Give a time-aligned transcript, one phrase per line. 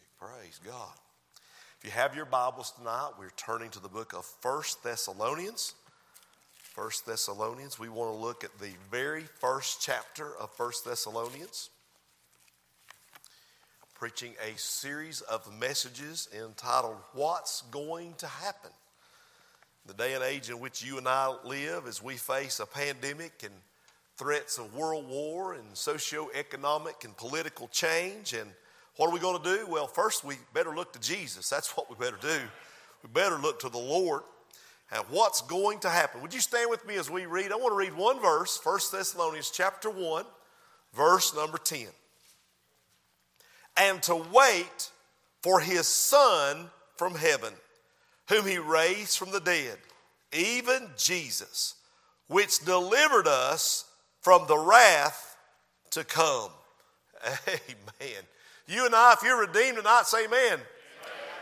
[0.00, 0.18] music.
[0.18, 0.92] Praise God.
[1.78, 5.74] If you have your Bibles tonight, we're turning to the book of First Thessalonians.
[6.54, 11.70] First Thessalonians, we want to look at the very first chapter of First Thessalonians.
[13.94, 18.70] Preaching a series of messages entitled What's Going to Happen?
[19.86, 23.42] The day and age in which you and I live as we face a pandemic
[23.42, 23.54] and
[24.16, 28.50] threats of world war and socio-economic and political change and
[28.96, 29.66] what are we going to do?
[29.66, 31.48] Well, first we better look to Jesus.
[31.48, 32.38] That's what we better do.
[33.02, 34.22] We better look to the Lord
[34.92, 36.20] and what's going to happen.
[36.22, 37.52] Would you stand with me as we read?
[37.52, 40.24] I want to read one verse, 1 Thessalonians chapter 1,
[40.94, 41.86] verse number 10.
[43.76, 44.90] And to wait
[45.42, 46.66] for his son
[46.96, 47.54] from heaven,
[48.28, 49.78] whom he raised from the dead,
[50.32, 51.76] even Jesus,
[52.26, 53.84] which delivered us
[54.20, 55.36] from the wrath
[55.90, 56.50] to come.
[57.48, 58.22] Amen.
[58.70, 60.52] You and I, if you're redeemed tonight, say amen.
[60.52, 60.60] amen.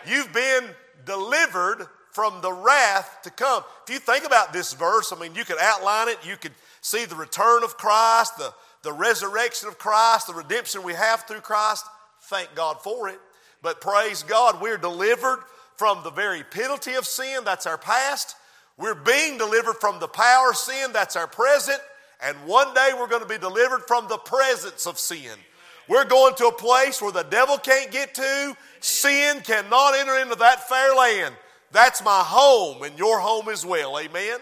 [0.07, 0.65] You've been
[1.05, 3.63] delivered from the wrath to come.
[3.87, 7.05] If you think about this verse, I mean, you could outline it, you could see
[7.05, 11.85] the return of Christ, the, the resurrection of Christ, the redemption we have through Christ.
[12.23, 13.21] Thank God for it.
[13.61, 15.41] But praise God, we're delivered
[15.77, 18.37] from the very penalty of sin, that's our past.
[18.79, 21.79] We're being delivered from the power of sin, that's our present.
[22.23, 25.37] And one day we're going to be delivered from the presence of sin.
[25.89, 30.35] We're going to a place where the devil can't get to, sin cannot enter into
[30.37, 31.35] that fair land.
[31.73, 33.99] That's my home and your home as well.
[33.99, 34.39] Amen.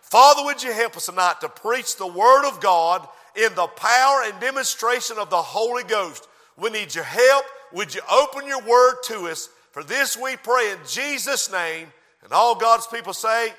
[0.00, 4.22] Father, would you help us tonight to preach the Word of God in the power
[4.24, 6.28] and demonstration of the Holy Ghost?
[6.56, 7.44] We need your help.
[7.72, 9.48] Would you open your Word to us?
[9.70, 11.86] For this we pray in Jesus' name.
[12.24, 13.52] And all God's people say,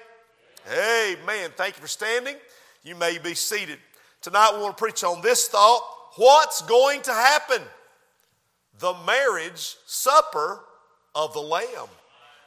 [0.70, 1.52] Amen.
[1.56, 2.36] Thank you for standing.
[2.84, 3.80] You may be seated.
[4.22, 5.82] Tonight we want to preach on this thought
[6.16, 7.62] what's going to happen?
[8.80, 10.62] The marriage supper
[11.14, 11.90] of the Lamb.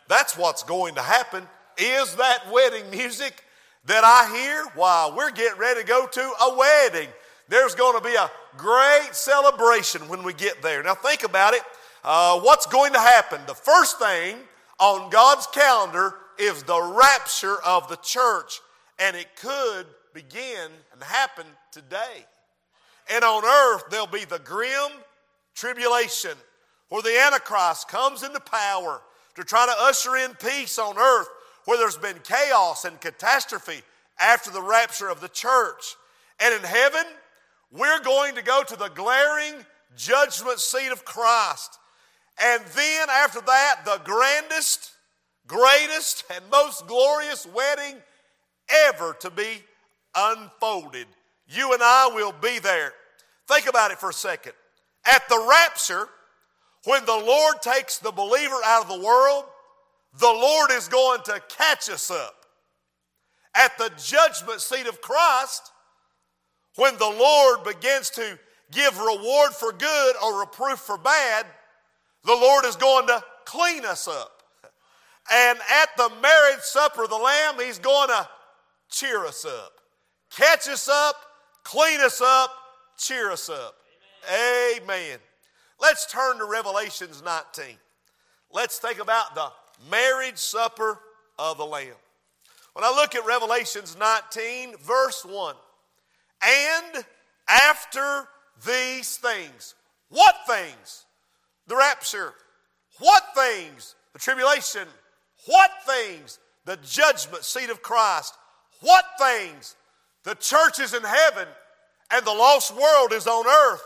[0.08, 1.46] That's what's going to happen.
[1.78, 3.42] Is that wedding music
[3.86, 4.64] that I hear?
[4.74, 7.08] Why, we're getting ready to go to a wedding.
[7.48, 10.82] There's going to be a great celebration when we get there.
[10.82, 11.62] Now, think about it.
[12.02, 13.40] Uh, what's going to happen?
[13.46, 14.36] The first thing
[14.78, 18.60] on God's calendar is the rapture of the church,
[18.98, 22.26] and it could begin and happen today.
[23.12, 24.90] And on earth, there'll be the grim
[25.54, 26.32] tribulation
[26.88, 29.00] where the Antichrist comes into power
[29.34, 31.28] to try to usher in peace on earth
[31.64, 33.82] where there's been chaos and catastrophe
[34.20, 35.96] after the rapture of the church.
[36.40, 37.04] And in heaven,
[37.72, 39.54] we're going to go to the glaring
[39.96, 41.78] judgment seat of Christ.
[42.42, 44.92] And then after that, the grandest,
[45.46, 47.96] greatest, and most glorious wedding
[48.88, 49.62] ever to be
[50.14, 51.06] unfolded
[51.48, 52.92] you and I will be there.
[53.48, 54.52] Think about it for a second.
[55.06, 56.08] At the rapture,
[56.84, 59.44] when the Lord takes the believer out of the world,
[60.18, 62.34] the Lord is going to catch us up.
[63.54, 65.70] At the judgment seat of Christ,
[66.76, 68.38] when the Lord begins to
[68.72, 71.46] give reward for good or reproof for bad,
[72.24, 74.42] the Lord is going to clean us up.
[75.32, 78.28] And at the marriage supper of the Lamb, He's going to
[78.90, 79.72] cheer us up,
[80.30, 81.14] catch us up,
[81.64, 82.50] clean us up,
[82.96, 83.74] cheer us up.
[84.28, 84.82] Amen.
[84.82, 85.18] Amen.
[85.80, 87.76] Let's turn to Revelations 19.
[88.52, 89.48] Let's think about the
[89.90, 91.00] marriage supper
[91.38, 91.96] of the Lamb.
[92.74, 95.54] When I look at Revelations 19, verse 1,
[96.42, 97.04] and
[97.48, 98.28] after
[98.64, 99.74] these things,
[100.08, 101.04] what things?
[101.66, 102.34] The rapture.
[102.98, 103.94] What things?
[104.12, 104.86] The tribulation.
[105.46, 106.38] What things?
[106.64, 108.34] The judgment seat of Christ.
[108.80, 109.76] What things?
[110.24, 111.46] The church is in heaven
[112.10, 113.82] and the lost world is on earth.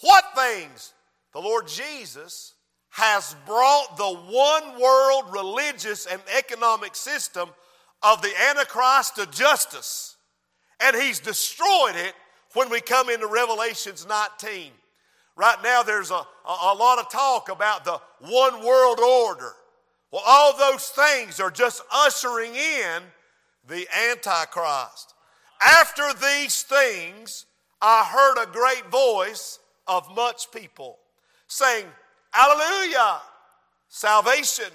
[0.00, 0.92] What things?
[1.32, 2.54] The Lord Jesus
[2.90, 7.48] has brought the one world religious and economic system
[8.02, 10.16] of the Antichrist to justice.
[10.80, 12.14] And he's destroyed it
[12.54, 14.72] when we come into Revelations 19.
[15.36, 19.52] Right now, there's a, a, a, lot of talk about the one world order.
[20.10, 23.02] Well, all those things are just ushering in
[23.66, 25.14] the Antichrist.
[25.64, 27.46] After these things,
[27.80, 30.98] I heard a great voice of much people
[31.46, 31.86] saying,
[32.32, 33.20] Hallelujah!
[33.88, 34.72] Salvation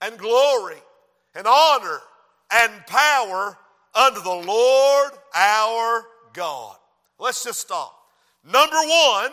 [0.00, 0.76] and glory
[1.34, 2.00] and honor
[2.52, 3.58] and power
[3.94, 6.76] unto the Lord our God.
[7.18, 7.94] Let's just stop.
[8.44, 9.32] Number one,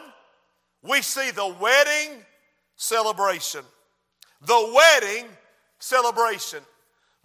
[0.83, 2.17] we see the wedding
[2.75, 3.61] celebration.
[4.41, 5.25] The wedding
[5.79, 6.59] celebration.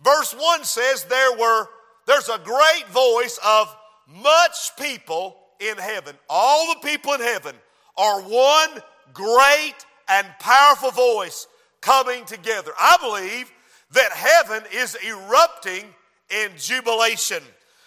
[0.03, 1.69] Verse 1 says there were
[2.07, 3.75] there's a great voice of
[4.07, 6.15] much people in heaven.
[6.29, 7.55] All the people in heaven
[7.97, 9.75] are one great
[10.09, 11.47] and powerful voice
[11.81, 12.73] coming together.
[12.79, 13.51] I believe
[13.93, 15.85] that heaven is erupting
[16.31, 17.43] in jubilation.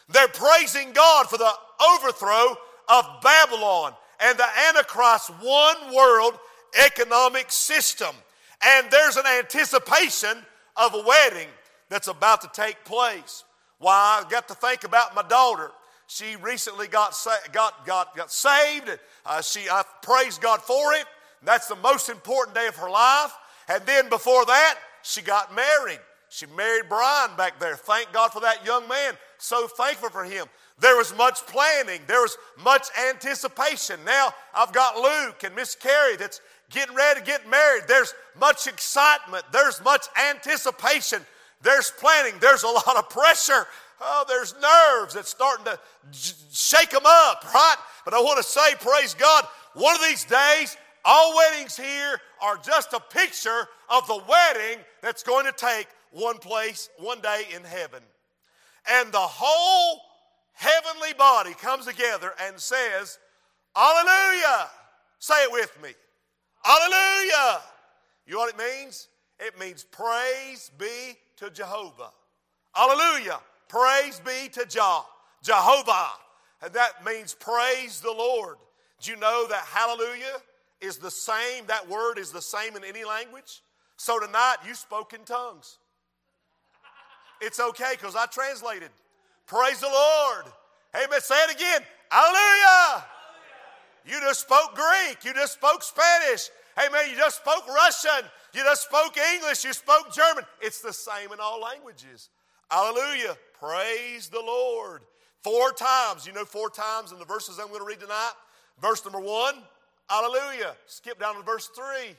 [0.09, 1.51] They're praising God for the
[1.95, 2.55] overthrow
[2.87, 6.39] of Babylon and the Antichrist one world
[6.85, 8.15] economic system.
[8.65, 10.37] And there's an anticipation
[10.75, 11.49] of a wedding
[11.89, 13.43] that's about to take place.
[13.79, 15.71] Why, I got to think about my daughter.
[16.07, 17.15] She recently got,
[17.51, 18.89] got, got, got saved.
[19.25, 21.05] Uh, she, I praise God for it.
[21.43, 23.33] That's the most important day of her life.
[23.67, 25.99] And then before that, she got married.
[26.29, 27.75] She married Brian back there.
[27.75, 29.13] Thank God for that young man.
[29.37, 30.47] So thankful for him.
[30.79, 33.99] There was much planning, there was much anticipation.
[34.05, 36.39] Now I've got Luke and Miss Carrie that's
[36.69, 37.83] getting ready to get married.
[37.87, 41.25] There's much excitement, there's much anticipation,
[41.61, 43.67] there's planning, there's a lot of pressure.
[43.99, 45.79] Oh, there's nerves that's starting to
[46.51, 47.75] shake them up, right?
[48.05, 52.57] But I want to say, praise God, one of these days, all weddings here are
[52.57, 57.63] just a picture of the wedding that's going to take one place, one day in
[57.63, 58.01] heaven.
[58.89, 60.01] And the whole
[60.53, 63.19] heavenly body comes together and says,
[63.75, 64.69] Hallelujah.
[65.19, 65.89] Say it with me.
[66.63, 67.61] Hallelujah.
[68.25, 69.07] You know what it means?
[69.39, 72.11] It means praise be to Jehovah.
[72.73, 73.39] Hallelujah.
[73.67, 75.01] Praise be to Jah,
[75.43, 76.09] Jehovah.
[76.61, 78.57] And that means praise the Lord.
[79.01, 80.41] Do you know that hallelujah
[80.81, 83.61] is the same, that word is the same in any language?
[83.97, 85.77] So tonight you spoke in tongues.
[87.41, 88.89] It's okay because I translated.
[89.45, 90.45] Praise the Lord.
[90.95, 91.21] Amen.
[91.21, 91.81] Say it again.
[92.09, 93.05] Hallelujah.
[94.05, 95.23] You just spoke Greek.
[95.23, 96.49] You just spoke Spanish.
[96.79, 97.09] Amen.
[97.09, 98.27] You just spoke Russian.
[98.53, 99.63] You just spoke English.
[99.63, 100.43] You spoke German.
[100.61, 102.29] It's the same in all languages.
[102.69, 103.37] Hallelujah.
[103.59, 105.01] Praise the Lord.
[105.43, 106.27] Four times.
[106.27, 108.33] You know, four times in the verses I'm going to read tonight.
[108.81, 109.55] Verse number one,
[110.07, 110.75] hallelujah.
[110.85, 112.15] Skip down to verse three.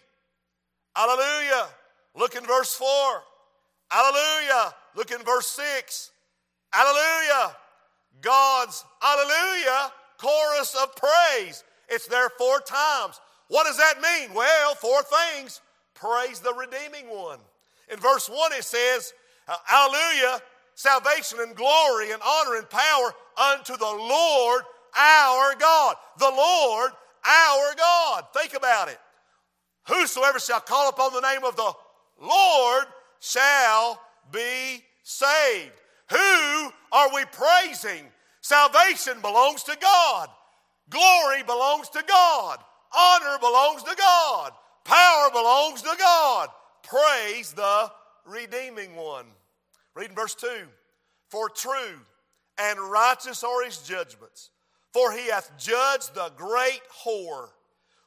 [0.97, 1.69] Hallelujah.
[2.17, 3.23] Look in verse four.
[3.91, 4.75] Hallelujah.
[4.97, 6.11] Look in verse six.
[6.73, 7.55] Hallelujah.
[8.21, 11.63] God's hallelujah chorus of praise.
[11.89, 13.21] It's there four times.
[13.49, 14.35] What does that mean?
[14.35, 15.61] Well, four things.
[15.95, 17.39] Praise the redeeming one.
[17.91, 19.13] In verse 1, it says,
[19.65, 20.41] Hallelujah,
[20.75, 24.63] salvation and glory and honor and power unto the Lord
[24.97, 25.97] our God.
[26.19, 26.93] The Lord
[27.25, 28.25] our God.
[28.35, 28.99] Think about it.
[29.89, 31.73] Whosoever shall call upon the name of the
[32.21, 32.85] Lord
[33.21, 35.73] shall be saved.
[36.11, 38.05] Who are we praising?
[38.41, 40.29] Salvation belongs to God.
[40.91, 42.59] Glory belongs to God.
[42.97, 44.53] Honor belongs to God.
[44.85, 46.49] Power belongs to God.
[46.83, 47.91] Praise the
[48.25, 49.27] redeeming one.
[49.95, 50.47] Reading verse 2
[51.29, 52.01] For true
[52.59, 54.51] and righteous are his judgments,
[54.93, 57.49] for he hath judged the great whore,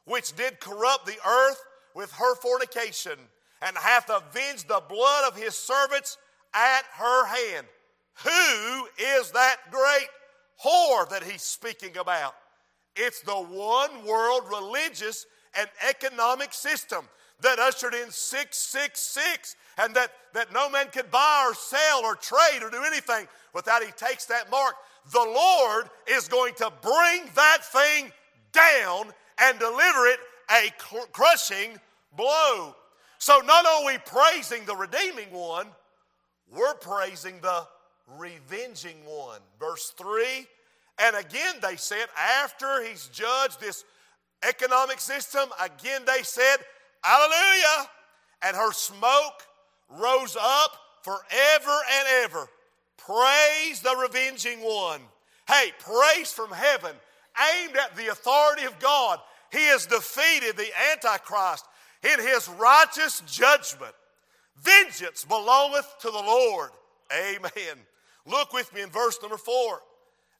[0.05, 1.63] which did corrupt the earth
[1.93, 3.17] with her fornication,
[3.61, 6.17] and hath avenged the blood of his servants
[6.53, 7.67] at her hand.
[8.23, 10.07] Who is that great
[10.63, 12.35] whore that he's speaking about?
[12.95, 15.25] It's the one world religious
[15.57, 17.05] and economic system
[17.41, 22.61] that ushered in 666 and that, that no man could buy or sell or trade
[22.61, 24.75] or do anything without he takes that mark.
[25.11, 28.11] The Lord is going to bring that thing
[28.51, 30.19] down and deliver it
[30.51, 30.71] a
[31.11, 31.79] crushing
[32.15, 32.75] blow.
[33.17, 35.67] So not only praising the redeeming one,
[36.53, 37.65] we're praising the
[38.17, 39.39] revenging one.
[39.59, 40.45] Verse 3
[41.01, 43.83] And again they said, after he's judged this
[44.47, 46.57] economic system, again they said,
[47.03, 47.89] Hallelujah.
[48.43, 49.43] And her smoke
[49.89, 52.47] rose up forever and ever.
[52.97, 55.01] Praise the revenging one.
[55.47, 56.95] Hey, praise from heaven
[57.57, 59.19] aimed at the authority of God.
[59.51, 61.65] He has defeated the Antichrist
[62.03, 63.93] in his righteous judgment.
[64.61, 66.69] Vengeance belongeth to the Lord.
[67.11, 67.77] Amen.
[68.25, 69.81] Look with me in verse number four.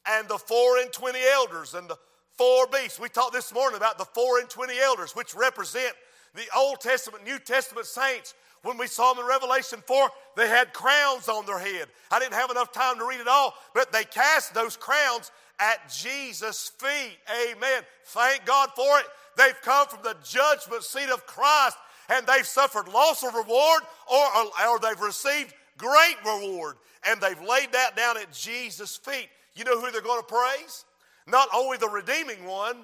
[0.08, 1.98] And the four and twenty elders and the
[2.38, 3.00] four beasts.
[3.00, 5.93] We talked this morning about the four and twenty elders, which represent
[6.36, 8.34] the Old Testament, New Testament saints.
[8.63, 11.88] When we saw them in Revelation 4, they had crowns on their head.
[12.12, 15.89] I didn't have enough time to read it all, but they cast those crowns at
[15.89, 17.17] Jesus' feet.
[17.29, 17.84] Amen.
[18.05, 19.05] Thank God for it.
[19.38, 21.77] They've come from the judgment seat of Christ
[22.10, 23.81] and they've suffered loss of reward
[24.12, 24.25] or,
[24.67, 26.75] or they've received great reward
[27.08, 29.29] and they've laid that down at Jesus' feet.
[29.55, 30.86] You know who they're going to praise?
[31.27, 32.77] Not only the redeeming one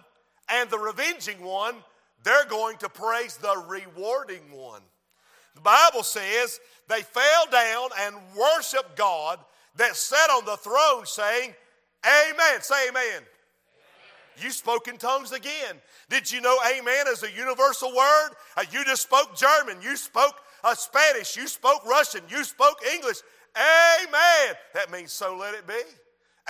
[0.50, 1.76] and the revenging one,
[2.24, 4.82] they're going to praise the rewarding one.
[5.56, 9.40] The Bible says they fell down and worshiped God
[9.76, 11.54] that sat on the throne, saying,
[12.06, 12.62] Amen.
[12.62, 13.04] Say amen.
[13.04, 13.24] amen.
[14.40, 15.76] You spoke in tongues again.
[16.10, 18.30] Did you know amen is a universal word?
[18.56, 19.82] Uh, you just spoke German.
[19.82, 21.36] You spoke uh, Spanish.
[21.36, 22.22] You spoke Russian.
[22.30, 23.18] You spoke English.
[23.56, 24.56] Amen.
[24.74, 25.74] That means so let it be.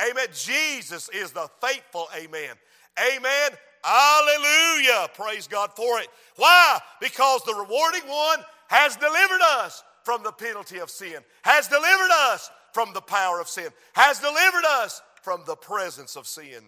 [0.01, 0.27] Amen.
[0.33, 2.55] Jesus is the faithful amen.
[2.99, 3.51] Amen.
[3.83, 5.07] Hallelujah.
[5.13, 6.07] Praise God for it.
[6.35, 6.79] Why?
[6.99, 12.49] Because the rewarding one has delivered us from the penalty of sin, has delivered us
[12.73, 16.63] from the power of sin, has delivered us from the presence of sin.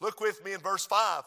[0.00, 1.22] Look with me in verse 5.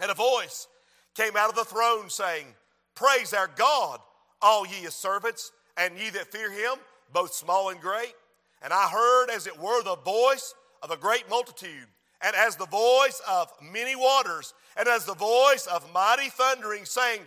[0.00, 0.68] And a voice
[1.14, 2.46] came out of the throne saying,
[2.94, 4.00] Praise our God,
[4.42, 6.78] all ye his servants, and ye that fear him,
[7.12, 8.14] both small and great.
[8.62, 11.86] And I heard, as it were, the voice of a great multitude,
[12.20, 17.20] and as the voice of many waters, and as the voice of mighty thundering, saying,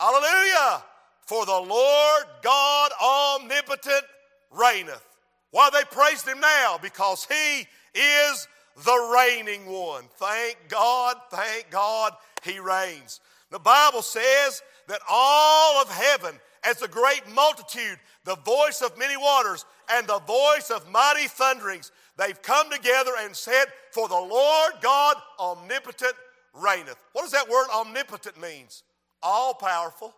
[0.00, 0.82] Hallelujah!
[1.26, 4.04] For the Lord God omnipotent
[4.50, 5.06] reigneth.
[5.50, 6.78] Why they praised him now?
[6.82, 8.48] Because he is
[8.84, 10.04] the reigning one.
[10.16, 12.12] Thank God, thank God,
[12.42, 13.20] he reigns.
[13.50, 19.16] The Bible says that all of heaven, as a great multitude, the voice of many
[19.16, 24.72] waters, and the voice of mighty thunderings, they've come together and said, For the Lord
[24.80, 26.14] God omnipotent
[26.54, 26.96] reigneth.
[27.12, 28.82] What does that word omnipotent means?
[29.22, 30.14] All powerful.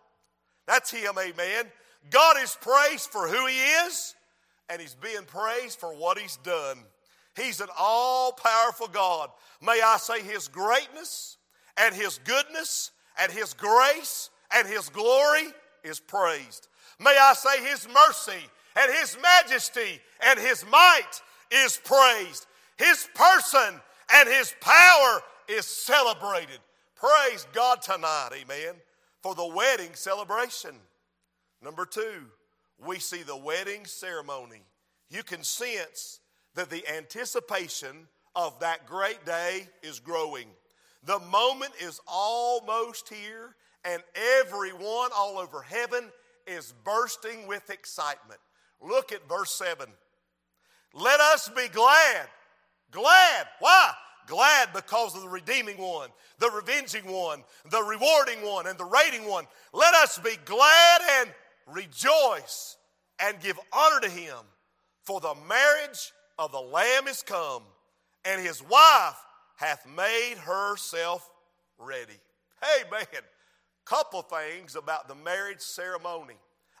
[0.67, 1.65] That's him, amen.
[2.09, 3.55] God is praised for who he
[3.87, 4.15] is,
[4.69, 6.77] and he's being praised for what he's done.
[7.35, 9.29] He's an all powerful God.
[9.61, 11.37] May I say his greatness
[11.77, 15.47] and his goodness and his grace and his glory
[15.83, 16.67] is praised.
[16.99, 18.43] May I say his mercy
[18.77, 22.45] and his majesty and his might is praised.
[22.77, 23.81] His person
[24.13, 26.59] and his power is celebrated.
[26.95, 28.75] Praise God tonight, amen,
[29.21, 30.75] for the wedding celebration.
[31.61, 32.25] Number two,
[32.85, 34.61] we see the wedding ceremony.
[35.09, 36.19] You can sense
[36.55, 40.47] that the anticipation of that great day is growing.
[41.03, 43.55] The moment is almost here,
[43.85, 44.03] and
[44.39, 46.11] everyone all over heaven
[46.45, 48.39] is bursting with excitement.
[48.81, 49.87] Look at verse 7.
[50.93, 52.27] Let us be glad.
[52.91, 53.47] Glad.
[53.59, 53.91] Why?
[54.27, 59.27] Glad because of the redeeming one, the revenging one, the rewarding one, and the rating
[59.27, 59.45] one.
[59.73, 61.29] Let us be glad and
[61.65, 62.75] rejoice
[63.19, 64.37] and give honor to him,
[65.03, 67.63] for the marriage of the Lamb is come,
[68.25, 69.17] and his wife
[69.55, 71.29] hath made herself
[71.79, 72.19] ready.
[72.61, 73.23] Hey, man,
[73.85, 76.35] couple things about the marriage ceremony.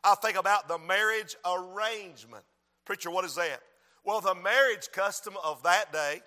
[0.07, 2.45] I think about the marriage arrangement.
[2.85, 3.59] Preacher, what is that?
[4.05, 6.21] Well, the marriage custom of that day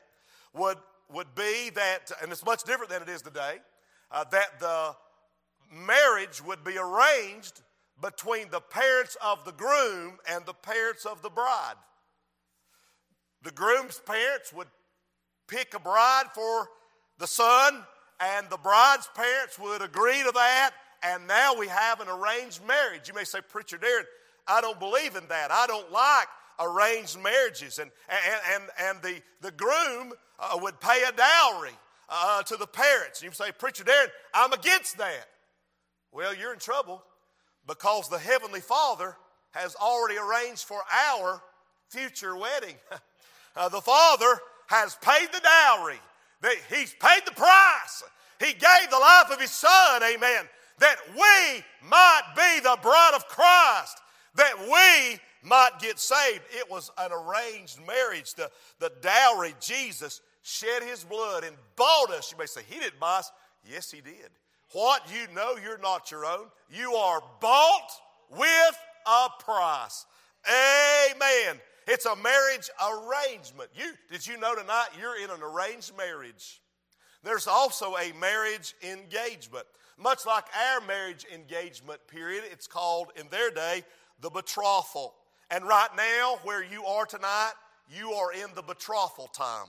[0.53, 0.77] would,
[1.11, 3.57] would be that, and it's much different than it is today,
[4.11, 4.95] uh, that the
[5.73, 7.63] marriage would be arranged
[8.03, 11.77] between the parents of the groom and the parents of the bride.
[13.43, 14.69] The groom's parents would
[15.49, 16.69] pick a bride for
[17.19, 17.83] the son,
[18.21, 20.73] and the bride's parents would agree to that,
[21.03, 23.09] and now we have an arranged marriage.
[23.09, 24.05] You may say, Preacher Darren,
[24.47, 25.51] I don't believe in that.
[25.51, 26.27] I don't like
[26.59, 27.79] arranged marriages.
[27.79, 31.73] And, and, and, and the, the groom uh, would pay a dowry
[32.09, 33.23] uh, to the parents.
[33.23, 35.29] You say, Preacher Darren, I'm against that.
[36.13, 37.03] Well, you're in trouble
[37.67, 39.17] because the Heavenly Father
[39.53, 40.81] has already arranged for
[41.11, 41.43] our
[41.89, 42.75] future wedding.
[43.57, 45.99] uh, the Father has paid the dowry,
[46.69, 48.03] He's paid the price.
[48.39, 50.47] He gave the life of His Son, amen,
[50.81, 54.01] that we might be the bride of Christ,
[54.35, 56.43] that we might get saved.
[56.51, 58.35] It was an arranged marriage.
[58.35, 62.33] The, the dowry, Jesus shed His blood and bought us.
[62.33, 63.31] You may say, He didn't buy us.
[63.71, 64.31] Yes, He did.
[64.73, 66.47] What you know, you're not your own.
[66.71, 67.91] You are bought
[68.31, 70.07] with a price.
[70.47, 71.61] Amen.
[71.87, 73.71] It's a marriage arrangement.
[73.75, 76.61] You did you know tonight you're in an arranged marriage?
[77.25, 79.67] There's also a marriage engagement.
[80.01, 83.83] Much like our marriage engagement period, it's called in their day
[84.23, 85.15] the betrothal.
[85.51, 87.53] And right now, where you are tonight,
[87.95, 89.67] you are in the betrothal time.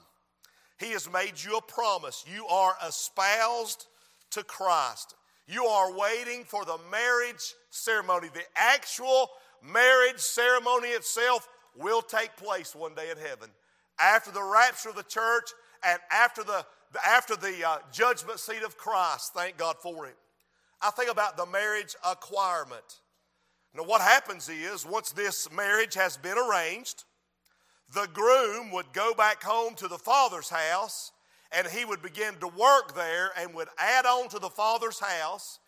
[0.79, 2.23] He has made you a promise.
[2.33, 3.87] You are espoused
[4.31, 5.15] to Christ.
[5.47, 8.29] You are waiting for the marriage ceremony.
[8.33, 9.29] The actual
[9.61, 13.49] marriage ceremony itself will take place one day in heaven.
[13.99, 15.51] After the rapture of the church
[15.83, 16.65] and after the,
[17.05, 20.15] after the uh, judgment seat of Christ, thank God for it.
[20.81, 22.99] I think about the marriage acquirement.
[23.75, 27.05] Now, what happens is, once this marriage has been arranged,
[27.93, 31.11] the groom would go back home to the father's house
[31.51, 35.59] and he would begin to work there and would add on to the father's house.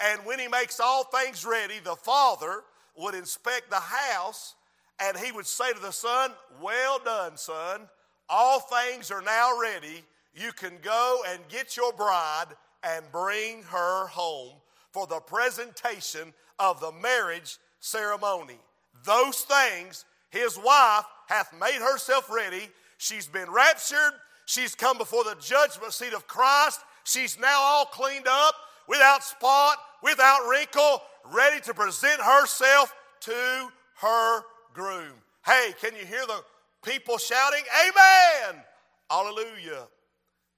[0.00, 2.62] And when he makes all things ready, the father
[2.96, 4.54] would inspect the house
[5.00, 7.88] and he would say to the son, Well done, son.
[8.28, 10.04] All things are now ready.
[10.34, 12.46] You can go and get your bride
[12.82, 14.54] and bring her home
[14.90, 18.58] for the presentation of the marriage ceremony.
[19.04, 22.68] Those things his wife hath made herself ready.
[22.98, 24.12] She's been raptured.
[24.46, 26.80] She's come before the judgment seat of Christ.
[27.04, 28.54] She's now all cleaned up,
[28.88, 35.12] without spot, without wrinkle, ready to present herself to her groom.
[35.44, 36.42] Hey, can you hear the
[36.84, 38.62] people shouting, Amen?
[39.10, 39.86] Hallelujah.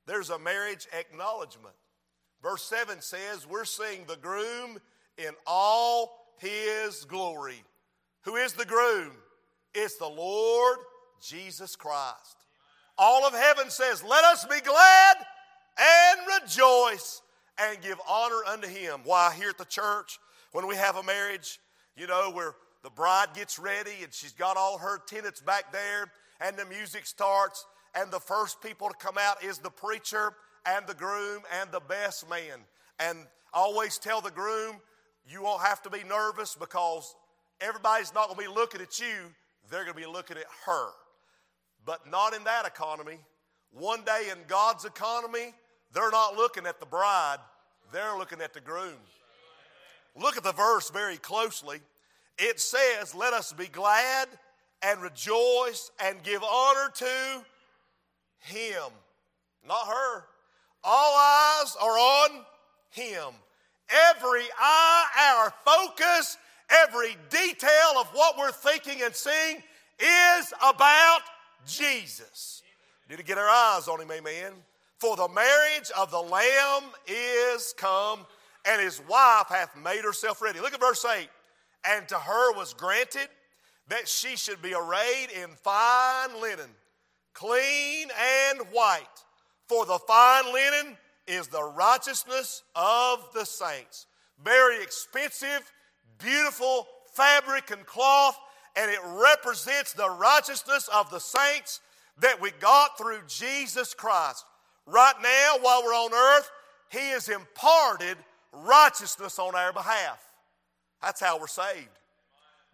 [0.07, 1.75] There's a marriage acknowledgement.
[2.43, 4.79] Verse 7 says, We're seeing the groom
[5.17, 7.63] in all his glory.
[8.23, 9.13] Who is the groom?
[9.75, 10.79] It's the Lord
[11.27, 12.37] Jesus Christ.
[12.97, 15.17] All of heaven says, Let us be glad
[15.79, 17.23] and rejoice
[17.59, 19.01] and give honor unto him.
[19.05, 20.19] Why, here at the church,
[20.53, 21.59] when we have a marriage,
[21.97, 26.11] you know, where the bride gets ready and she's got all her tenants back there,
[26.41, 30.35] and the music starts, and the first people to come out is the preacher
[30.67, 32.59] and the groom and the best man.
[32.99, 33.19] And
[33.53, 34.77] always tell the groom,
[35.29, 37.15] you won't have to be nervous because
[37.61, 39.33] everybody's not going to be looking at you,
[39.71, 40.89] they're going to be looking at her.
[41.87, 43.19] But not in that economy.
[43.73, 45.53] One day in God's economy,
[45.93, 47.39] they're not looking at the bride,
[47.93, 48.99] they're looking at the groom.
[50.17, 51.81] Look at the verse very closely.
[52.39, 54.29] It says, Let us be glad
[54.83, 57.45] and rejoice and give honor to
[58.45, 58.93] him,
[59.67, 60.25] not her.
[60.83, 62.45] All eyes are on
[62.91, 63.35] him.
[64.17, 66.37] Every eye, our focus,
[66.71, 69.63] every detail of what we're thinking and seeing
[69.99, 71.21] is about
[71.67, 72.63] Jesus.
[73.09, 74.53] Need to get our eyes on him, amen.
[74.99, 78.21] For the marriage of the Lamb is come,
[78.67, 80.61] and his wife hath made herself ready.
[80.61, 81.29] Look at verse 8.
[81.87, 83.29] And to her was granted
[83.89, 86.71] that she should be arrayed in fine linen,
[87.35, 89.03] clean and white.
[89.69, 94.07] For the fine linen is the righteousness of the saints.
[94.43, 95.71] Very expensive,
[96.19, 98.39] beautiful fabric and cloth,
[98.77, 101.81] and it represents the righteousness of the saints
[102.21, 104.45] that we got through Jesus Christ.
[104.87, 106.51] Right now, while we're on earth,
[106.91, 108.17] He has imparted
[108.53, 110.21] righteousness on our behalf.
[111.03, 111.89] That's how we're saved.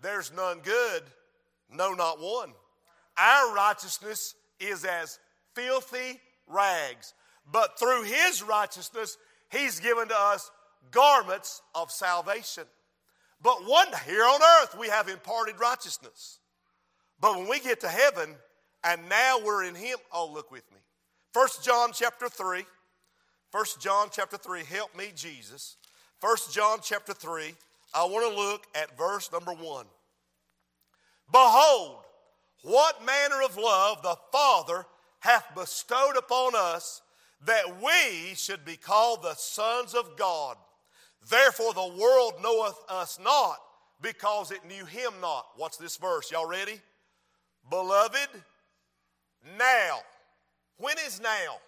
[0.03, 1.03] There's none good,
[1.73, 2.53] no, not one.
[3.18, 5.18] Our righteousness is as
[5.55, 7.14] filthy rags.
[7.51, 9.16] But through his righteousness,
[9.51, 10.51] he's given to us
[10.90, 12.64] garments of salvation.
[13.42, 16.38] But one here on earth, we have imparted righteousness.
[17.20, 18.35] But when we get to heaven,
[18.85, 20.79] and now we're in him, oh, look with me.
[21.33, 22.64] First John chapter 3.
[23.51, 25.77] First John chapter 3, help me, Jesus.
[26.20, 27.55] First John chapter 3,
[27.94, 29.87] I want to look at verse number 1.
[31.33, 31.99] Behold,
[32.62, 34.87] what manner of love the Father
[35.20, 37.03] hath bestowed upon us
[37.46, 40.57] that we should be called the sons of God.
[41.29, 43.57] Therefore, the world knoweth us not
[44.03, 45.46] because it knew him not.
[45.57, 46.31] What's this verse?
[46.31, 46.81] Y'all ready?
[47.68, 48.29] Beloved,
[49.59, 50.01] now.
[50.79, 51.59] When is now?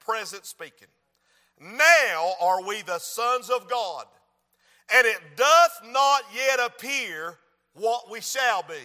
[0.00, 0.88] Present speaking.
[1.60, 4.06] Now are we the sons of God,
[4.92, 7.38] and it doth not yet appear
[7.74, 8.80] what we shall be.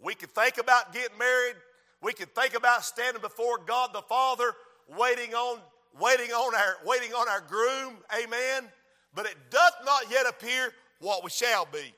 [0.00, 1.56] We can think about getting married
[2.02, 4.52] we can think about standing before God the Father,
[4.96, 5.58] waiting on,
[5.98, 8.70] waiting on our, waiting on our groom, amen.
[9.14, 11.94] But it doth not yet appear what we shall be.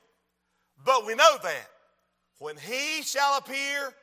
[0.85, 1.67] But we know that
[2.39, 3.93] when he shall appear,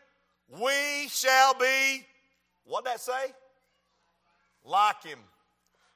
[0.48, 2.04] we shall be,
[2.64, 3.32] what that say?
[4.64, 5.18] Like him.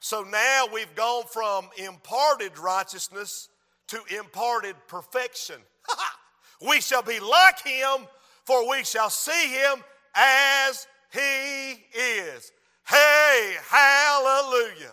[0.01, 3.49] So now we've gone from imparted righteousness
[3.89, 5.57] to imparted perfection.
[6.67, 8.07] we shall be like him,
[8.45, 9.83] for we shall see him
[10.15, 12.53] as he is.
[12.87, 14.93] Hey, hallelujah.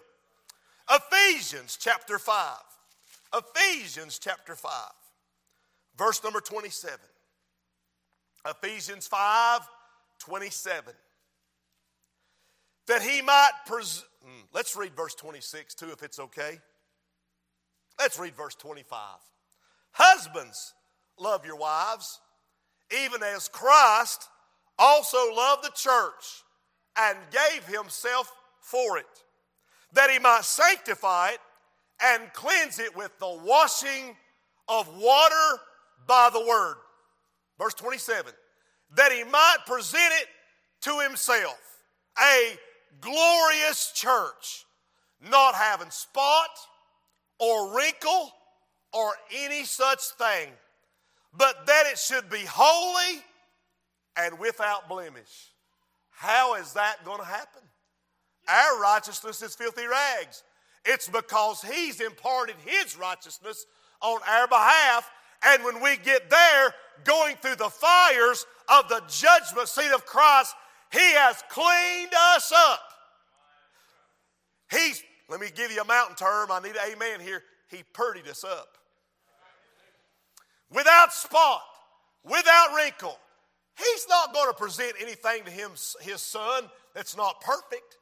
[0.90, 2.58] Ephesians chapter 5.
[3.34, 4.72] Ephesians chapter 5,
[5.98, 6.98] verse number 27.
[8.46, 9.62] Ephesians 5
[10.20, 10.94] 27.
[12.88, 16.60] That he might, pres- hmm, let's read verse 26 too, if it's okay.
[18.00, 19.00] Let's read verse 25.
[19.92, 20.74] Husbands,
[21.20, 22.20] love your wives,
[23.04, 24.28] even as Christ
[24.80, 26.44] also loved the church
[26.98, 29.06] and gave himself for it,
[29.94, 31.40] that he might sanctify it
[32.04, 34.16] and cleanse it with the washing
[34.68, 35.60] of water
[36.06, 36.76] by the word.
[37.58, 38.34] Verse 27
[38.96, 40.28] that he might present it
[40.82, 41.60] to himself,
[42.20, 42.58] a
[43.02, 44.66] glorious church,
[45.30, 46.50] not having spot
[47.40, 48.32] or wrinkle
[48.94, 50.50] or any such thing,
[51.38, 53.22] but that it should be holy
[54.18, 55.52] and without blemish.
[56.10, 57.62] How is that going to happen?
[58.48, 60.44] Our righteousness is filthy rags.
[60.86, 63.66] It's because He's imparted His righteousness
[64.02, 65.10] on our behalf.
[65.46, 66.74] And when we get there,
[67.04, 70.56] going through the fires of the judgment seat of Christ,
[70.92, 72.80] He has cleaned us up.
[74.72, 76.52] He's, let me give you a mountain term.
[76.52, 77.44] I need an amen here.
[77.70, 78.78] He purdied us up.
[80.74, 81.62] Without spot,
[82.24, 83.18] without wrinkle.
[83.78, 87.98] He's not going to present anything to him, his son that's not perfect.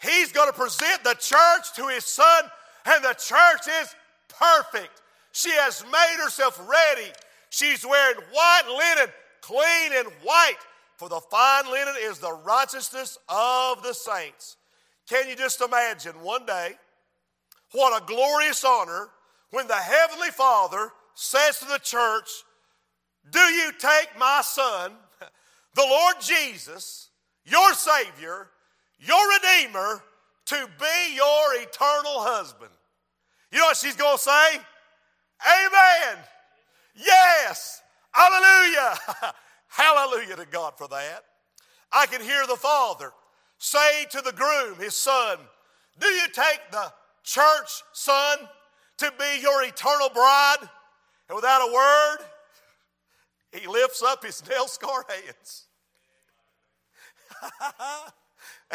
[0.00, 2.44] He's going to present the church to his son,
[2.86, 3.94] and the church is
[4.28, 5.02] perfect.
[5.32, 7.10] She has made herself ready.
[7.50, 10.58] She's wearing white linen, clean and white,
[10.96, 14.56] for the fine linen is the righteousness of the saints.
[15.08, 16.74] Can you just imagine one day
[17.72, 19.08] what a glorious honor
[19.50, 22.30] when the Heavenly Father says to the church,
[23.28, 24.92] Do you take my son,
[25.74, 27.10] the Lord Jesus,
[27.44, 28.48] your Savior,
[29.00, 30.00] your Redeemer,
[30.46, 32.70] to be your eternal husband?
[33.50, 34.60] You know what she's going to say?
[35.44, 36.24] Amen.
[36.94, 37.82] Yes.
[38.12, 38.94] Hallelujah.
[39.66, 41.24] Hallelujah to God for that.
[41.92, 43.12] I can hear the Father
[43.58, 45.38] say to the groom, his son,
[45.98, 46.92] Do you take the
[47.24, 48.38] church, son,
[48.98, 50.68] to be your eternal bride?
[51.28, 52.18] And without a word,
[53.52, 55.66] he lifts up his nail scarred hands.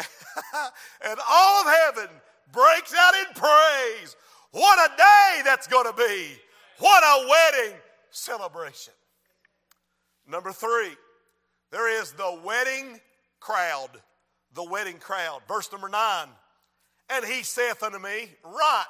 [1.04, 2.08] and all of heaven
[2.52, 4.16] breaks out in praise.
[4.52, 6.36] What a day that's going to be!
[6.78, 7.76] What a wedding
[8.10, 8.94] celebration.
[10.28, 10.96] Number three,
[11.70, 13.00] there is the wedding
[13.40, 13.90] crowd.
[14.54, 15.42] The wedding crowd.
[15.48, 16.28] Verse number nine.
[17.10, 18.84] And he saith unto me, Right,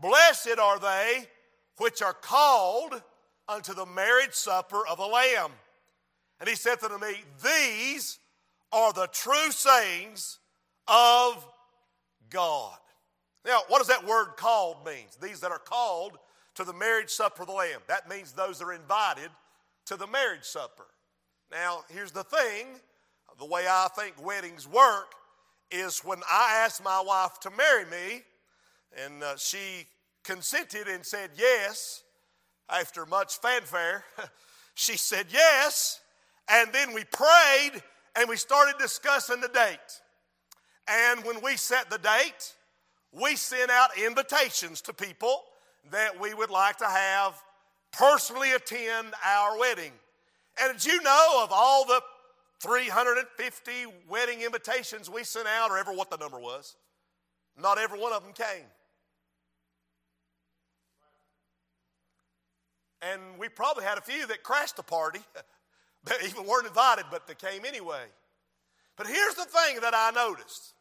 [0.00, 1.26] blessed are they
[1.78, 3.02] which are called
[3.48, 5.52] unto the marriage supper of the Lamb.
[6.40, 8.18] And he saith unto me, These
[8.72, 10.38] are the true sayings
[10.88, 11.46] of
[12.30, 12.78] God.
[13.44, 15.16] Now, what does that word called means?
[15.20, 16.18] These that are called
[16.56, 17.80] to the marriage supper of the Lamb.
[17.86, 19.30] That means those that are invited
[19.86, 20.86] to the marriage supper.
[21.50, 22.66] Now, here's the thing
[23.38, 25.12] the way I think weddings work
[25.70, 28.22] is when I asked my wife to marry me,
[29.04, 29.86] and uh, she
[30.26, 32.02] consented and said yes,
[32.68, 34.04] after much fanfare,
[34.74, 36.00] she said yes,
[36.50, 37.82] and then we prayed
[38.16, 40.00] and we started discussing the date.
[40.88, 42.54] And when we set the date,
[43.12, 45.42] we sent out invitations to people
[45.90, 47.40] that we would like to have
[47.92, 49.92] personally attend our wedding.
[50.60, 52.00] And did you know of all the
[52.60, 53.72] 350
[54.08, 56.76] wedding invitations we sent out, or ever what the number was?
[57.60, 58.64] Not every one of them came.
[63.12, 65.20] And we probably had a few that crashed the party
[66.04, 68.04] that even weren't invited, but they came anyway.
[68.96, 70.72] But here's the thing that I noticed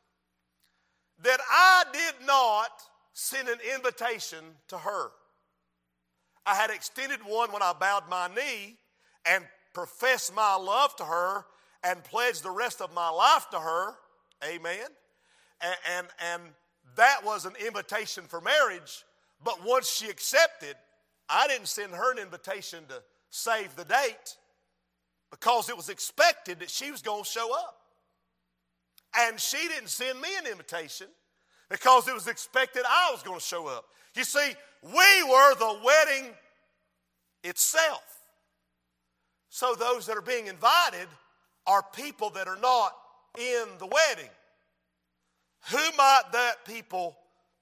[1.24, 2.70] that I did not
[3.14, 5.12] send an invitation to her.
[6.46, 8.76] I had extended one when I bowed my knee
[9.26, 11.46] and professed my love to her
[11.84, 13.96] and pledged the rest of my life to her.
[14.44, 14.88] Amen.
[15.62, 16.42] And, and, and
[16.96, 19.06] that was an invitation for marriage.
[19.44, 20.76] But once she accepted,
[21.30, 24.38] I didn't send her an invitation to save the date
[25.32, 27.78] because it was expected that she was going to show up.
[29.18, 31.08] And she didn't send me an invitation
[31.70, 33.86] because it was expected I was going to show up.
[34.16, 36.32] You see, we were the wedding
[37.44, 38.04] itself.
[39.50, 41.08] So those that are being invited
[41.66, 42.94] are people that are not
[43.38, 44.30] in the wedding.
[45.72, 47.18] Who might that people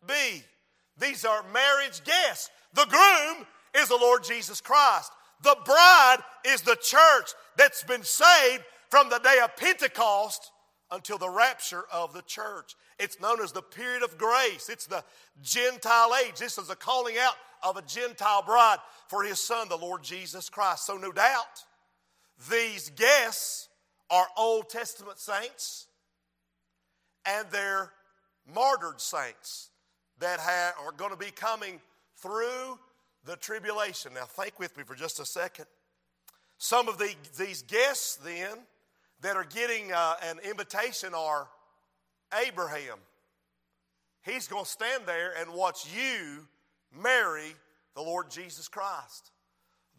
[0.06, 0.44] be?
[1.00, 2.50] These are marriage guests.
[2.74, 5.12] The groom is the Lord Jesus Christ.
[5.42, 10.52] The bride is the church that's been saved from the day of Pentecost
[10.92, 12.76] until the rapture of the church.
[13.00, 14.70] It's known as the period of grace.
[14.70, 15.04] It's the
[15.42, 16.36] Gentile age.
[16.38, 18.78] This is a calling out of a Gentile bride
[19.08, 20.86] for his son, the Lord Jesus Christ.
[20.86, 21.66] So, no doubt,
[22.50, 23.70] these guests
[24.10, 25.88] are Old Testament saints
[27.26, 27.92] and they're
[28.54, 29.70] martyred saints
[30.24, 30.40] that
[30.82, 31.82] are going to be coming
[32.16, 32.80] through
[33.26, 34.14] the tribulation.
[34.14, 35.66] Now, think with me for just a second.
[36.58, 38.58] Some of the, these guests, then,
[39.22, 41.50] that are getting uh, an invitation are
[42.48, 43.00] Abraham.
[44.22, 46.48] He's going to stand there and watch you
[47.02, 47.54] marry
[47.94, 49.32] the Lord Jesus Christ,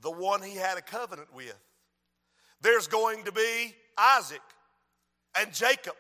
[0.01, 1.59] the one he had a covenant with.
[2.63, 4.41] There's going to be Isaac
[5.39, 5.97] and Jacob,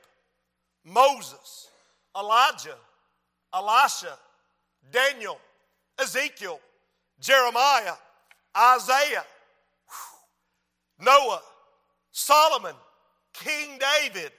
[0.82, 1.68] Moses,
[2.18, 2.76] Elijah,
[3.54, 4.18] Elisha,
[4.90, 5.38] Daniel,
[6.00, 6.60] Ezekiel,
[7.20, 7.94] Jeremiah,
[8.56, 9.24] Isaiah,
[11.00, 11.42] Noah,
[12.10, 12.74] Solomon,
[13.32, 14.32] King David,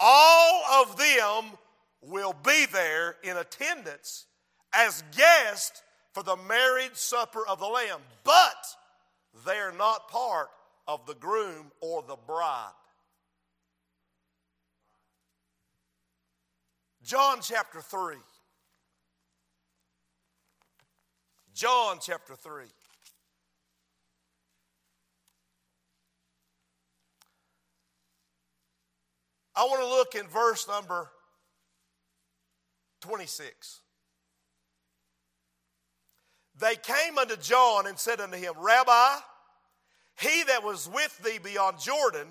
[0.00, 1.58] all of them
[2.00, 4.26] will be there in attendance
[4.74, 5.82] as guests
[6.12, 8.66] for the marriage supper of the Lamb, but
[9.46, 10.48] they are not part
[10.86, 12.72] of the groom or the bride.
[17.02, 18.16] John chapter 3.
[21.58, 22.66] John chapter 3.
[29.56, 31.10] I want to look in verse number
[33.00, 33.80] 26.
[36.60, 39.16] They came unto John and said unto him, Rabbi,
[40.20, 42.28] he that was with thee beyond Jordan,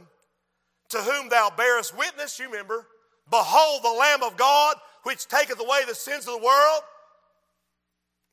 [0.92, 2.88] to whom thou bearest witness, you remember,
[3.30, 6.82] behold the Lamb of God, which taketh away the sins of the world.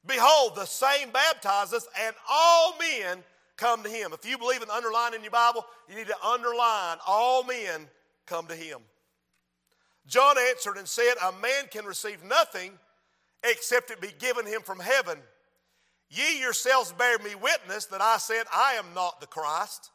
[0.06, 3.18] Behold, the same baptizes, and all men
[3.56, 4.12] come to him.
[4.12, 7.88] If you believe in underline in your Bible, you need to underline all men
[8.26, 8.80] come to him.
[10.06, 12.72] John answered and said, A man can receive nothing
[13.42, 15.18] except it be given him from heaven.
[16.10, 19.90] Ye yourselves bear me witness that I said, I am not the Christ,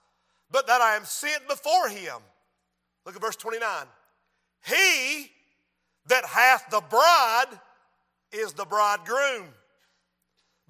[0.51, 2.17] but that I am sent before him.
[3.05, 3.85] Look at verse 29.
[4.65, 5.31] He
[6.07, 7.59] that hath the bride
[8.31, 9.45] is the bridegroom.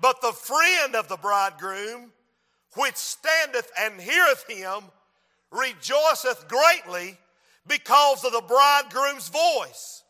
[0.01, 2.11] But the friend of the bridegroom,
[2.75, 4.83] which standeth and heareth him,
[5.51, 7.17] rejoiceth greatly
[7.67, 10.03] because of the bridegroom's voice.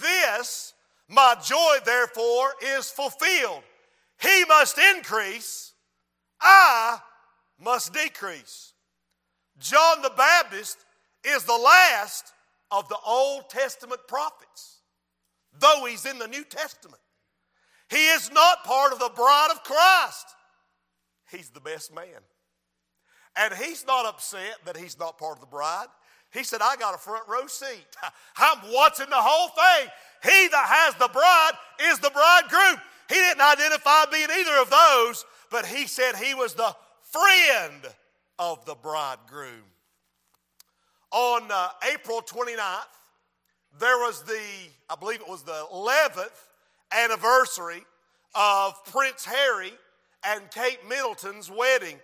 [0.00, 0.74] This,
[1.08, 3.62] my joy, therefore, is fulfilled.
[4.20, 5.72] He must increase,
[6.40, 6.98] I
[7.58, 8.72] must decrease.
[9.58, 10.78] John the Baptist
[11.24, 12.32] is the last
[12.70, 14.80] of the Old Testament prophets,
[15.58, 17.00] though he's in the New Testament.
[17.90, 20.26] He is not part of the bride of Christ.
[21.30, 22.22] He's the best man.
[23.36, 25.86] And he's not upset that he's not part of the bride.
[26.32, 27.86] He said, I got a front row seat.
[28.36, 29.90] I'm watching the whole thing.
[30.22, 31.52] He that has the bride
[31.90, 32.80] is the bridegroom.
[33.08, 36.74] He didn't identify being either of those, but he said he was the
[37.12, 37.84] friend
[38.38, 39.62] of the bridegroom.
[41.10, 42.82] On uh, April 29th,
[43.78, 44.40] there was the,
[44.88, 46.30] I believe it was the 11th
[46.94, 47.84] anniversary
[48.34, 49.72] of Prince Harry
[50.24, 51.98] and Kate Middleton's wedding.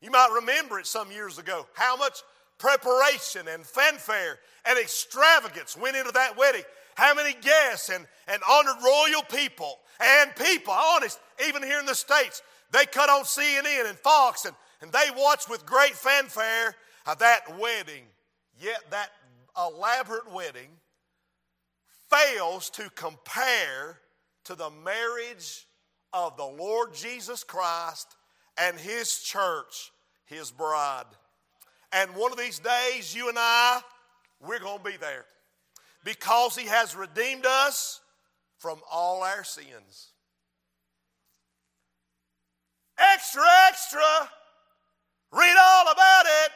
[0.00, 2.22] You might remember it some years ago, how much
[2.58, 6.62] preparation and fanfare and extravagance went into that wedding.
[6.94, 11.94] How many guests and, and honored royal people and people, honest, even here in the
[11.94, 16.74] States, they cut on CNN and Fox and, and they watched with great fanfare
[17.18, 18.04] that wedding.
[18.60, 19.10] Yet that
[19.56, 20.70] elaborate wedding
[22.10, 23.98] fails to compare
[24.46, 25.66] to the marriage
[26.12, 28.16] of the Lord Jesus Christ
[28.58, 29.92] and His church,
[30.24, 31.04] His bride.
[31.92, 33.80] And one of these days, you and I,
[34.40, 35.24] we're going to be there
[36.04, 38.00] because He has redeemed us
[38.58, 40.12] from all our sins.
[42.98, 44.30] Extra, extra.
[45.32, 46.52] Read all about it.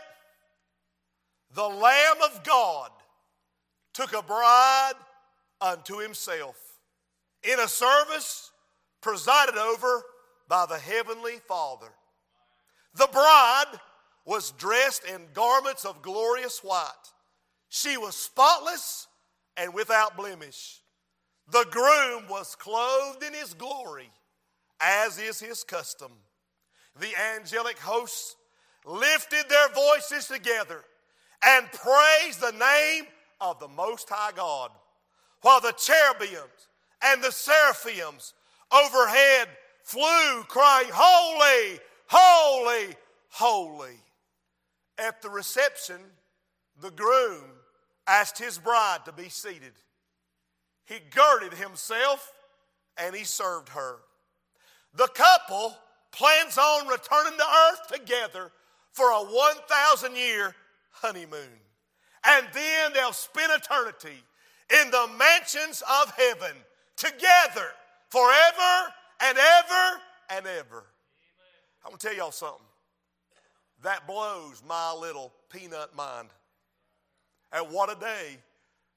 [1.55, 2.91] The Lamb of God
[3.93, 4.95] took a bride
[5.61, 6.70] unto himself
[7.43, 8.51] in a service
[9.01, 10.03] presided over
[10.49, 11.93] by the Heavenly Father.
[12.95, 13.79] The bride
[14.25, 16.93] was dressed in garments of glorious white.
[17.69, 19.07] She was spotless
[19.57, 20.81] and without blemish.
[21.51, 24.11] The groom was clothed in his glory,
[24.81, 26.13] as is his custom.
[26.99, 28.37] The angelic hosts
[28.85, 30.85] lifted their voices together
[31.45, 33.05] and praised the name
[33.41, 34.71] of the Most High God,
[35.43, 36.69] while the cherubims
[37.03, 38.35] and the seraphims
[38.73, 39.49] overhead
[39.83, 42.95] flew, crying, Holy, holy,
[43.31, 43.97] holy.
[44.99, 46.01] At the reception,
[46.81, 47.45] the groom
[48.07, 49.73] asked his bride to be seated.
[50.85, 52.33] He girded himself
[52.97, 53.97] and he served her.
[54.95, 55.77] The couple
[56.13, 58.51] plans on returning to earth together
[58.93, 60.55] for a 1,000 year
[60.91, 61.61] honeymoon.
[62.27, 64.23] And then they'll spend eternity
[64.83, 66.57] in the mansions of heaven
[67.01, 67.71] together
[68.11, 70.85] forever and ever and ever.
[71.83, 72.67] I'm going to tell y'all something.
[73.83, 76.29] That blows my little peanut mind.
[77.53, 78.37] And what a day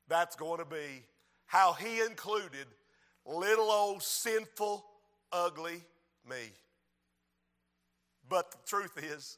[0.09, 1.03] that's going to be.
[1.45, 2.67] How he included
[3.25, 4.83] little old sinful,
[5.31, 5.81] ugly
[6.29, 6.51] me.
[8.27, 9.37] But the truth is,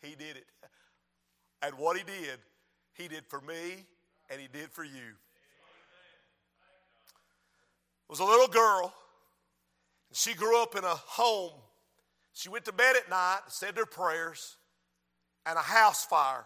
[0.00, 0.46] he did it.
[1.62, 2.38] And what he did,
[2.92, 3.86] he did for me
[4.30, 5.16] and he did for you
[8.08, 8.92] was a little girl.
[10.10, 11.52] And she grew up in a home.
[12.32, 14.56] She went to bed at night, said her prayers,
[15.46, 16.44] and a house fire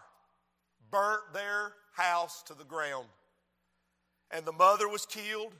[0.91, 3.07] burnt their house to the ground.
[4.31, 5.53] And the mother was killed,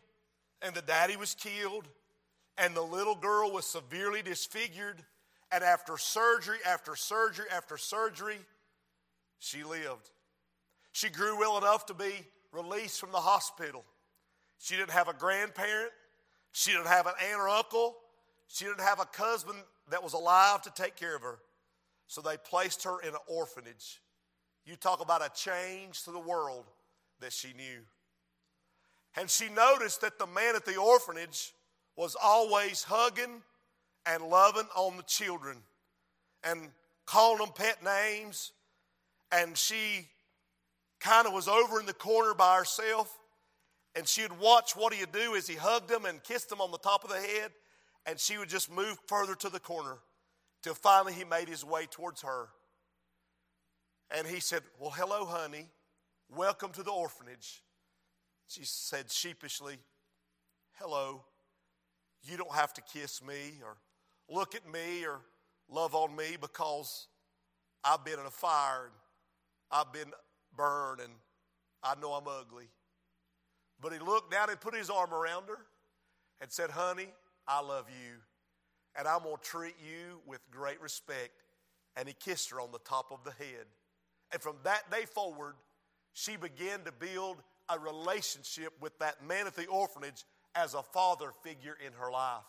[0.61, 1.87] and the daddy was killed,
[2.57, 5.03] and the little girl was severely disfigured.
[5.51, 8.37] And after surgery, after surgery, after surgery,
[9.39, 10.11] she lived.
[10.91, 12.11] She grew well enough to be
[12.51, 13.83] released from the hospital.
[14.59, 15.91] She didn't have a grandparent.
[16.51, 17.95] She didn't have an aunt or uncle.
[18.47, 19.55] She didn't have a cousin
[19.89, 21.39] that was alive to take care of her.
[22.07, 24.01] So they placed her in an orphanage.
[24.65, 26.65] You talk about a change to the world
[27.21, 27.79] that she knew.
[29.15, 31.53] And she noticed that the man at the orphanage
[31.95, 33.41] was always hugging
[34.05, 35.57] and loving on the children
[36.43, 36.69] and
[37.05, 38.51] calling them pet names.
[39.31, 40.07] And she
[40.99, 43.18] kind of was over in the corner by herself.
[43.95, 46.71] And she would watch what he'd do as he hugged them and kissed them on
[46.71, 47.51] the top of the head.
[48.05, 49.97] And she would just move further to the corner
[50.61, 52.49] till finally he made his way towards her.
[54.15, 55.67] And he said, Well, hello, honey.
[56.29, 57.63] Welcome to the orphanage.
[58.47, 59.77] She said sheepishly,
[60.73, 61.23] Hello.
[62.23, 63.77] You don't have to kiss me or
[64.29, 65.21] look at me or
[65.69, 67.07] love on me because
[67.83, 68.93] I've been in a fire and
[69.71, 70.11] I've been
[70.55, 71.13] burned and
[71.81, 72.67] I know I'm ugly.
[73.81, 75.59] But he looked down and put his arm around her
[76.41, 77.07] and said, Honey,
[77.47, 78.17] I love you
[78.99, 81.43] and I'm going to treat you with great respect.
[81.95, 83.65] And he kissed her on the top of the head.
[84.31, 85.55] And from that day forward,
[86.13, 87.37] she began to build
[87.69, 92.43] a relationship with that man at the orphanage as a father figure in her life.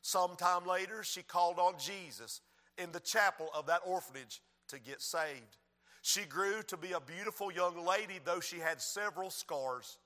[0.00, 2.40] Sometime later, she called on Jesus
[2.76, 5.56] in the chapel of that orphanage to get saved.
[6.02, 9.98] She grew to be a beautiful young lady, though she had several scars.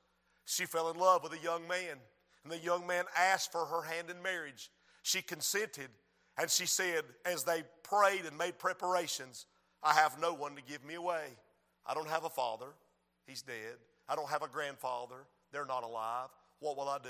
[0.44, 1.96] She fell in love with a young man,
[2.42, 4.70] and the young man asked for her hand in marriage.
[5.02, 5.88] She consented,
[6.38, 9.46] and she said, as they prayed and made preparations,
[9.82, 11.24] I have no one to give me away.
[11.86, 12.68] I don't have a father,
[13.26, 13.76] he's dead.
[14.08, 16.28] I don't have a grandfather, they're not alive.
[16.60, 17.08] What will I do?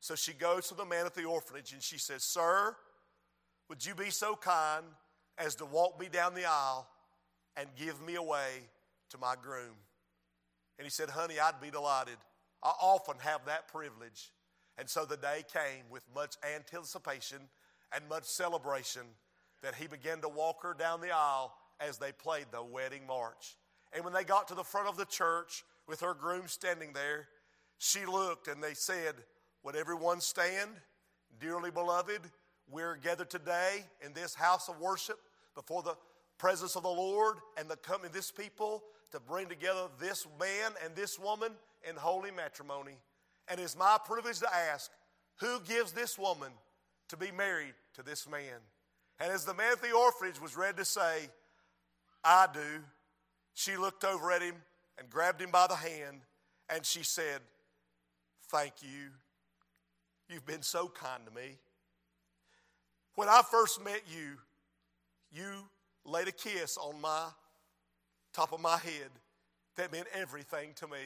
[0.00, 2.76] So she goes to the man at the orphanage and she says, Sir,
[3.68, 4.84] would you be so kind
[5.36, 6.88] as to walk me down the aisle
[7.56, 8.62] and give me away
[9.10, 9.74] to my groom?
[10.78, 12.16] And he said, Honey, I'd be delighted.
[12.62, 14.32] I often have that privilege.
[14.78, 17.38] And so the day came with much anticipation
[17.94, 19.02] and much celebration
[19.62, 23.56] that he began to walk her down the aisle as they played the wedding march.
[23.92, 27.28] And when they got to the front of the church with her groom standing there,
[27.78, 29.14] she looked and they said,
[29.64, 30.70] Would everyone stand?
[31.40, 32.20] Dearly beloved,
[32.70, 35.18] we're gathered today in this house of worship
[35.54, 35.94] before the
[36.38, 40.72] presence of the Lord and the coming of this people to bring together this man
[40.84, 41.52] and this woman
[41.88, 42.96] in holy matrimony.
[43.48, 44.90] And it's my privilege to ask,
[45.40, 46.50] who gives this woman
[47.08, 48.60] to be married to this man?
[49.20, 51.28] And as the man at the orphanage was ready to say,
[52.24, 52.82] I do,
[53.54, 54.54] she looked over at him
[54.98, 56.20] and grabbed him by the hand
[56.68, 57.40] and she said,
[58.50, 59.10] Thank you.
[60.28, 61.56] You've been so kind to me.
[63.14, 64.38] When I first met you,
[65.32, 65.50] you
[66.04, 67.26] laid a kiss on my
[68.32, 69.10] top of my head
[69.76, 70.98] that meant everything to me.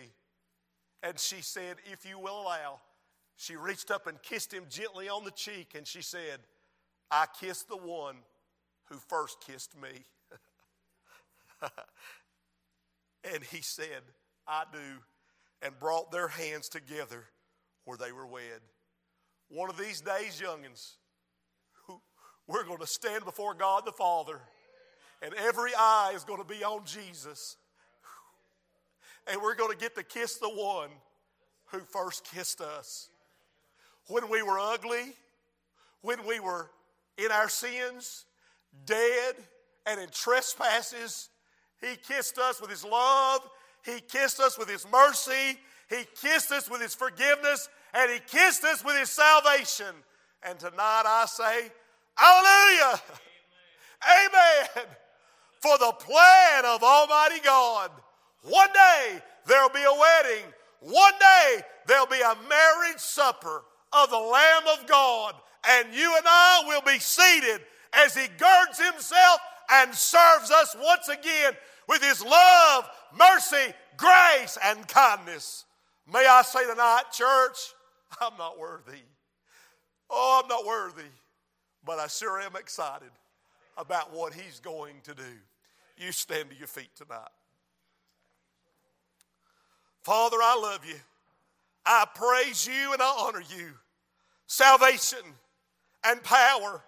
[1.02, 2.80] And she said, If you will allow,
[3.36, 6.40] she reached up and kissed him gently on the cheek and she said,
[7.10, 8.16] I kissed the one
[8.86, 10.04] who first kissed me.
[13.32, 14.02] and he said,
[14.46, 14.78] I do,
[15.60, 17.24] and brought their hands together
[17.84, 18.60] where they were wed.
[19.48, 20.92] One of these days, youngins,
[22.46, 24.40] we're going to stand before God the Father,
[25.20, 27.56] and every eye is going to be on Jesus.
[29.26, 30.90] And we're going to get to kiss the one
[31.66, 33.08] who first kissed us.
[34.08, 35.14] When we were ugly,
[36.02, 36.70] when we were
[37.16, 38.26] in our sins,
[38.84, 39.34] dead,
[39.86, 41.28] and in trespasses,
[41.80, 43.40] He kissed us with His love,
[43.84, 45.58] He kissed us with His mercy,
[45.88, 49.94] He kissed us with His forgiveness, and He kissed us with His salvation.
[50.42, 51.70] And tonight I say,
[52.16, 53.00] Hallelujah!
[54.04, 54.28] Amen.
[54.76, 54.86] Amen.
[55.60, 57.92] For the plan of Almighty God
[58.42, 60.44] one day there'll be a wedding.
[60.80, 63.62] One day there'll be a marriage supper
[63.92, 65.34] of the Lamb of God.
[65.68, 67.60] And you and I will be seated
[67.92, 69.38] as He girds Himself
[69.70, 71.52] and serves us once again
[71.88, 75.64] with His love, mercy, grace, and kindness.
[76.12, 77.58] May I say tonight, church,
[78.20, 79.02] I'm not worthy.
[80.10, 81.08] Oh, I'm not worthy.
[81.84, 83.10] But I sure am excited
[83.76, 85.22] about what He's going to do.
[85.96, 87.28] You stand to your feet tonight.
[90.02, 90.96] Father, I love you.
[91.86, 93.70] I praise you and I honor you.
[94.46, 95.20] Salvation
[96.04, 96.82] and power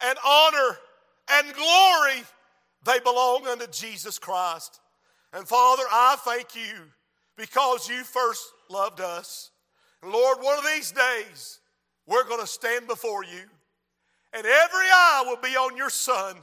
[0.00, 0.78] and honor
[1.32, 2.24] and glory,
[2.84, 4.80] they belong unto Jesus Christ.
[5.32, 6.74] And Father, I thank you
[7.36, 9.50] because you first loved us.
[10.02, 11.60] And Lord, one of these days,
[12.06, 13.42] we're going to stand before you,
[14.32, 16.36] and every eye will be on your Son,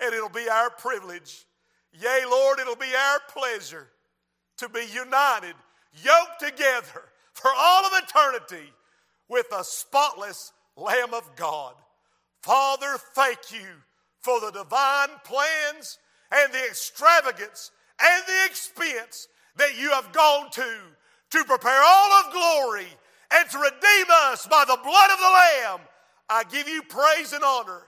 [0.00, 1.46] and it'll be our privilege.
[1.92, 3.88] Yea, Lord, it'll be our pleasure
[4.58, 5.54] to be united,
[6.02, 8.72] yoked together for all of eternity
[9.28, 11.74] with a spotless Lamb of God.
[12.42, 13.66] Father, thank you
[14.20, 15.98] for the divine plans
[16.32, 17.70] and the extravagance
[18.02, 20.76] and the expense that you have gone to
[21.30, 22.86] to prepare all of glory
[23.32, 25.80] and to redeem us by the blood of the Lamb.
[26.28, 27.82] I give you praise and honor.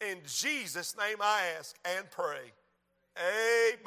[0.00, 2.52] In Jesus' name I ask and pray.
[3.18, 3.78] Amen.